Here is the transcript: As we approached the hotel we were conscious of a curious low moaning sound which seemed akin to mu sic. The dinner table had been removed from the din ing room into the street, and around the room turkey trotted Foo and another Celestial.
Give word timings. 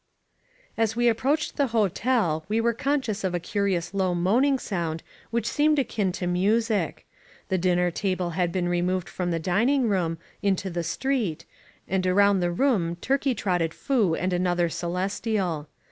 As 0.79 0.95
we 0.95 1.07
approached 1.07 1.57
the 1.57 1.67
hotel 1.77 2.43
we 2.49 2.59
were 2.59 2.73
conscious 2.73 3.23
of 3.23 3.35
a 3.35 3.39
curious 3.39 3.93
low 3.93 4.15
moaning 4.15 4.57
sound 4.57 5.03
which 5.29 5.45
seemed 5.45 5.77
akin 5.77 6.11
to 6.13 6.25
mu 6.25 6.59
sic. 6.59 7.05
The 7.49 7.59
dinner 7.59 7.91
table 7.91 8.31
had 8.31 8.51
been 8.51 8.67
removed 8.67 9.07
from 9.07 9.29
the 9.29 9.37
din 9.37 9.69
ing 9.69 9.89
room 9.89 10.17
into 10.41 10.71
the 10.71 10.83
street, 10.83 11.45
and 11.87 12.07
around 12.07 12.39
the 12.39 12.49
room 12.49 12.95
turkey 12.95 13.35
trotted 13.35 13.75
Foo 13.75 14.15
and 14.15 14.33
another 14.33 14.69
Celestial. 14.69 15.67